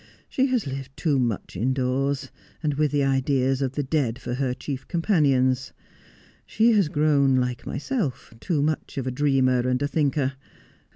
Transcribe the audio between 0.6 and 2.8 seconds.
lived too much indoors, and